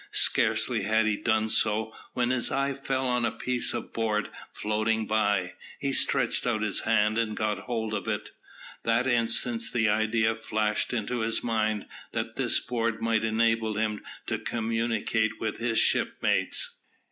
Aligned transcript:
Scarcely 0.13 0.81
had 0.81 1.05
he 1.05 1.15
done 1.15 1.47
so, 1.47 1.93
when 2.13 2.31
his 2.31 2.49
eye 2.49 2.73
fell 2.73 3.07
on 3.07 3.23
a 3.23 3.31
piece 3.31 3.71
of 3.71 3.93
board 3.93 4.31
floating 4.51 5.05
by. 5.05 5.53
He 5.77 5.93
stretched 5.93 6.47
out 6.47 6.63
his 6.63 6.79
hand 6.79 7.19
and 7.19 7.37
got 7.37 7.59
hold 7.59 7.93
of 7.93 8.07
it. 8.07 8.31
That 8.81 9.05
instant 9.05 9.61
the 9.71 9.89
idea 9.89 10.33
flashed 10.33 10.91
into 10.91 11.19
his 11.19 11.43
mind, 11.43 11.85
that 12.13 12.35
this 12.35 12.59
board 12.59 12.99
might 12.99 13.23
enable 13.23 13.75
him 13.77 14.01
to 14.25 14.39
communicate 14.39 15.39
with 15.39 15.59
his 15.59 15.77
shipmates. 15.77 16.83